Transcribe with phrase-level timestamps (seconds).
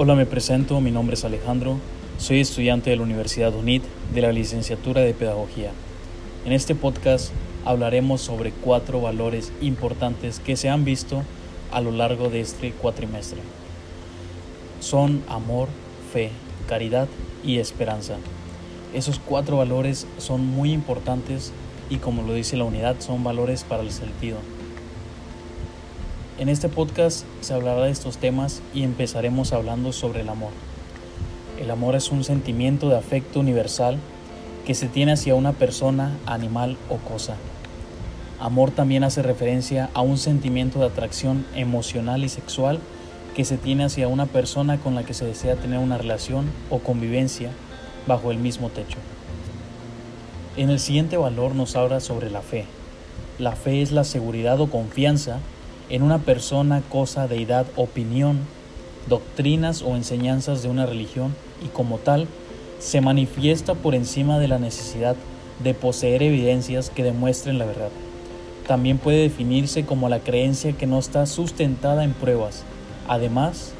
[0.00, 1.76] Hola, me presento, mi nombre es Alejandro,
[2.18, 3.82] soy estudiante de la Universidad UNIT
[4.14, 5.72] de la licenciatura de Pedagogía.
[6.46, 7.32] En este podcast
[7.64, 11.24] hablaremos sobre cuatro valores importantes que se han visto
[11.72, 13.40] a lo largo de este cuatrimestre.
[14.78, 15.66] Son amor,
[16.12, 16.30] fe,
[16.68, 17.08] caridad
[17.42, 18.18] y esperanza.
[18.94, 21.50] Esos cuatro valores son muy importantes
[21.90, 24.38] y como lo dice la unidad son valores para el sentido.
[26.38, 30.52] En este podcast se hablará de estos temas y empezaremos hablando sobre el amor.
[31.60, 33.98] El amor es un sentimiento de afecto universal
[34.64, 37.34] que se tiene hacia una persona, animal o cosa.
[38.38, 42.78] Amor también hace referencia a un sentimiento de atracción emocional y sexual
[43.34, 46.78] que se tiene hacia una persona con la que se desea tener una relación o
[46.78, 47.50] convivencia
[48.06, 48.98] bajo el mismo techo.
[50.56, 52.64] En el siguiente valor nos habla sobre la fe.
[53.40, 55.40] La fe es la seguridad o confianza
[55.90, 58.40] en una persona, cosa, deidad, opinión,
[59.08, 62.28] doctrinas o enseñanzas de una religión y como tal
[62.78, 65.16] se manifiesta por encima de la necesidad
[65.62, 67.90] de poseer evidencias que demuestren la verdad.
[68.66, 72.64] También puede definirse como la creencia que no está sustentada en pruebas,
[73.08, 73.72] además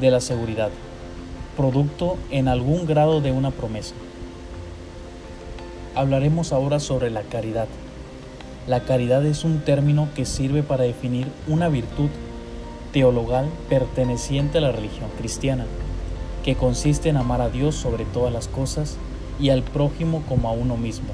[0.00, 0.70] de la seguridad,
[1.56, 3.94] producto en algún grado de una promesa.
[5.94, 7.68] Hablaremos ahora sobre la caridad.
[8.66, 12.08] La caridad es un término que sirve para definir una virtud
[12.92, 15.66] teologal perteneciente a la religión cristiana,
[16.44, 18.96] que consiste en amar a Dios sobre todas las cosas
[19.38, 21.08] y al prójimo como a uno mismo.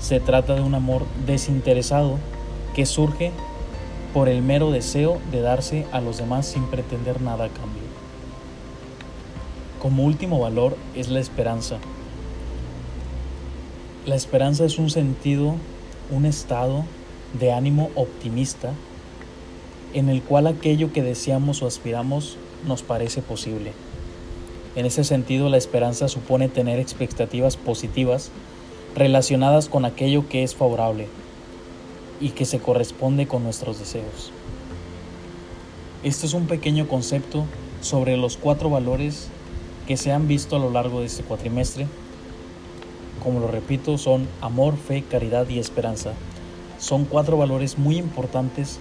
[0.00, 2.16] Se trata de un amor desinteresado
[2.74, 3.32] que surge
[4.14, 7.82] por el mero deseo de darse a los demás sin pretender nada a cambio.
[9.80, 11.76] Como último valor es la esperanza.
[14.06, 15.56] La esperanza es un sentido
[16.12, 16.84] un estado
[17.38, 18.74] de ánimo optimista
[19.94, 23.72] en el cual aquello que deseamos o aspiramos nos parece posible.
[24.76, 28.30] En ese sentido, la esperanza supone tener expectativas positivas
[28.94, 31.08] relacionadas con aquello que es favorable
[32.20, 34.32] y que se corresponde con nuestros deseos.
[36.04, 37.44] Este es un pequeño concepto
[37.80, 39.28] sobre los cuatro valores
[39.86, 41.86] que se han visto a lo largo de este cuatrimestre
[43.22, 46.12] como lo repito, son amor, fe, caridad y esperanza.
[46.78, 48.80] Son cuatro valores muy importantes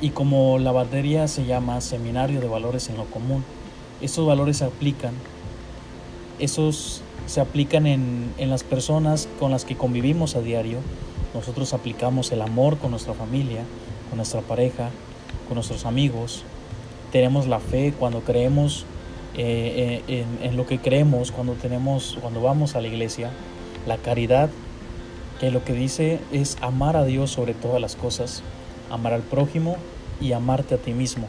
[0.00, 3.44] y como la batería se llama Seminario de Valores en lo Común,
[4.00, 5.14] estos valores se aplican,
[6.40, 10.78] esos se aplican en, en las personas con las que convivimos a diario.
[11.34, 13.62] Nosotros aplicamos el amor con nuestra familia,
[14.08, 14.90] con nuestra pareja,
[15.46, 16.42] con nuestros amigos.
[17.12, 18.86] Tenemos la fe cuando creemos
[19.34, 23.30] eh, eh, en, lo que creemos cuando tenemos, cuando vamos a la iglesia,
[23.86, 24.50] la caridad,
[25.40, 28.42] que lo que dice es amar a Dios sobre todas las cosas,
[28.90, 29.76] amar al prójimo
[30.20, 31.28] y amarte a ti mismo.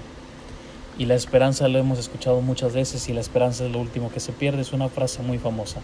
[1.00, 4.20] Y la esperanza lo hemos escuchado muchas veces y la esperanza es lo último que
[4.20, 5.82] se pierde, es una frase muy famosa.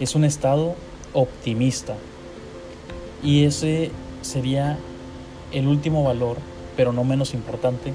[0.00, 0.74] Es un estado
[1.14, 1.94] optimista.
[3.22, 3.90] Y ese
[4.20, 4.76] sería
[5.52, 6.36] el último valor,
[6.76, 7.94] pero no menos importante,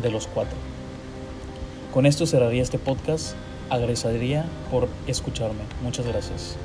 [0.00, 0.56] de los cuatro.
[1.92, 3.34] Con esto cerraría este podcast.
[3.70, 5.62] Agradecería por escucharme.
[5.82, 6.56] Muchas gracias.